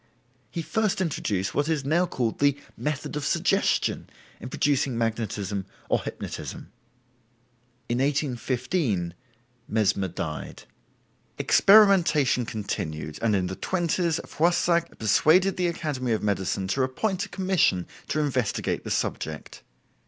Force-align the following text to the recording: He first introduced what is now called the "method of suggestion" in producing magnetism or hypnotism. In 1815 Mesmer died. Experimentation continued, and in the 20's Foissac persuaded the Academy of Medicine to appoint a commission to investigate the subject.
He 0.49 0.63
first 0.63 0.99
introduced 0.99 1.53
what 1.53 1.69
is 1.69 1.85
now 1.85 2.07
called 2.07 2.39
the 2.39 2.57
"method 2.75 3.15
of 3.15 3.23
suggestion" 3.23 4.09
in 4.39 4.49
producing 4.49 4.97
magnetism 4.97 5.67
or 5.89 6.01
hypnotism. 6.01 6.71
In 7.87 7.99
1815 7.99 9.13
Mesmer 9.67 10.07
died. 10.07 10.63
Experimentation 11.37 12.47
continued, 12.47 13.19
and 13.21 13.35
in 13.35 13.45
the 13.45 13.55
20's 13.55 14.19
Foissac 14.25 14.97
persuaded 14.97 15.57
the 15.57 15.67
Academy 15.67 16.13
of 16.13 16.23
Medicine 16.23 16.67
to 16.69 16.81
appoint 16.81 17.25
a 17.27 17.29
commission 17.29 17.85
to 18.07 18.19
investigate 18.21 18.83
the 18.83 18.89
subject. 18.89 19.61